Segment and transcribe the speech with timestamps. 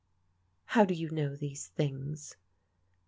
[0.73, 2.35] "How do you know these things?